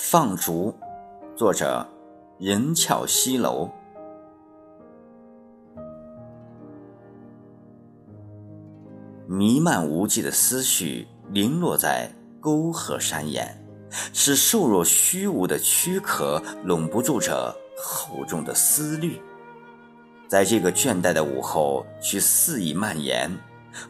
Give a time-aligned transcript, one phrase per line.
[0.00, 0.72] 放逐，
[1.36, 1.84] 作者
[2.38, 3.68] 任翘西楼。
[9.26, 12.08] 弥漫无际的思绪零落在
[12.40, 13.60] 沟壑山岩，
[14.12, 19.20] 使瘦弱虚无的躯壳拢不住这厚重的思虑。
[20.28, 23.28] 在这个倦怠的午后，去肆意蔓延。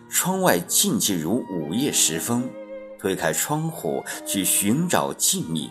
[0.09, 2.43] 窗外静寂如午夜时分，
[2.99, 5.71] 推开窗户去寻找静谧，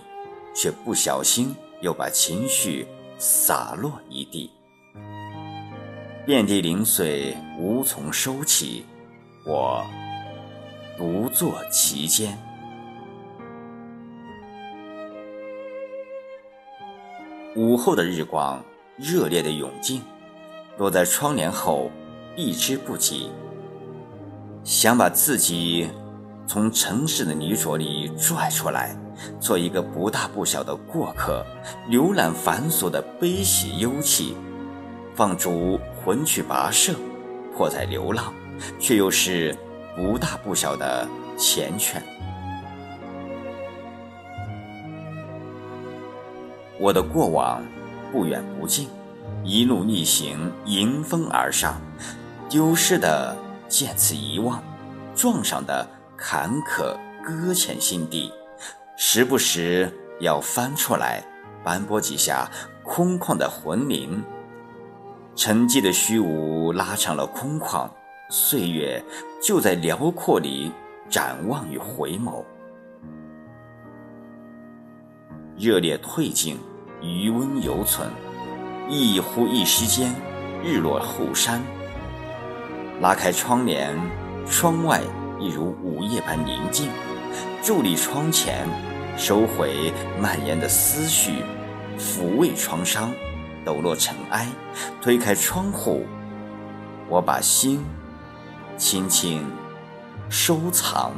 [0.58, 2.88] 却不小心又把情绪
[3.20, 4.50] 洒落一地，
[6.26, 8.84] 遍地零碎无从收起，
[9.46, 9.86] 我
[10.98, 12.36] 独坐其间。
[17.56, 18.60] 午后的日光
[18.98, 20.02] 热烈的涌进，
[20.80, 21.92] 落在窗帘后，
[22.36, 23.30] 避之不及。
[24.64, 25.88] 想把自己
[26.48, 28.96] 从城市的泥浊里拽出来，
[29.40, 31.46] 做一个不大不小的过客，
[31.90, 34.36] 浏览繁琐的悲喜忧戚，
[35.16, 36.94] 放逐魂去跋涉，
[37.56, 38.34] 迫在流浪，
[38.80, 39.56] 却又是
[39.96, 41.08] 不大不小的
[41.38, 42.02] 缱绻。
[46.80, 47.64] 我的过往
[48.12, 48.88] 不远不近，
[49.44, 51.82] 一路逆行，迎风而上，
[52.50, 53.36] 丢失的。
[53.70, 54.64] 渐次遗忘，
[55.14, 58.32] 撞上的坎坷搁浅心底，
[59.00, 59.88] 时不时
[60.20, 61.24] 要翻出来
[61.64, 62.50] 斑驳几下
[62.84, 64.24] 空旷的魂灵。
[65.36, 67.88] 沉寂的虚无拉长了空旷，
[68.32, 69.02] 岁月
[69.40, 70.72] 就在辽阔里
[71.08, 72.44] 展望与回眸。
[75.56, 76.58] 热烈褪尽，
[77.00, 78.10] 余温犹存，
[78.90, 80.12] 一呼一时间，
[80.64, 81.62] 日落后山。
[83.00, 83.96] 拉开窗帘，
[84.48, 85.04] 窗外
[85.40, 86.90] 一如午夜般宁静。
[87.62, 88.66] 伫立窗前，
[89.18, 89.92] 收回
[90.22, 91.42] 蔓延的思绪，
[91.98, 93.12] 抚慰创伤，
[93.66, 94.48] 抖落尘埃。
[95.02, 96.06] 推开窗户，
[97.10, 97.84] 我把心
[98.78, 99.44] 轻轻
[100.30, 101.14] 收藏。